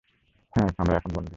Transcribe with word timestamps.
হ্যাঁ, 0.53 0.69
আমরা 0.77 0.93
এখন 0.95 1.11
বন্ধু। 1.15 1.29